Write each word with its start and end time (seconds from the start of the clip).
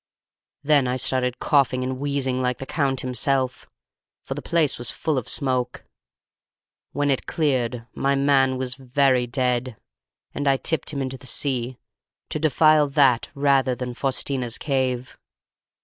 "Then 0.63 0.87
I 0.87 0.97
started 0.97 1.37
coughing 1.37 1.83
and 1.83 1.99
wheezing 1.99 2.41
like 2.41 2.57
the 2.57 2.65
Count 2.65 3.01
himself, 3.01 3.69
for 4.23 4.33
the 4.33 4.41
place 4.41 4.79
was 4.79 4.89
full 4.89 5.15
of 5.15 5.29
smoke. 5.29 5.85
When 6.91 7.11
it 7.11 7.27
cleared 7.27 7.85
my 7.93 8.15
man 8.15 8.57
was 8.57 8.73
very 8.73 9.27
dead, 9.27 9.77
and 10.33 10.47
I 10.47 10.57
tipped 10.57 10.91
him 10.91 11.03
into 11.03 11.19
the 11.19 11.27
sea, 11.27 11.77
to 12.29 12.39
defile 12.39 12.87
that 12.87 13.29
rather 13.35 13.75
than 13.75 13.93
Faustina's 13.93 14.57
cave. 14.57 15.19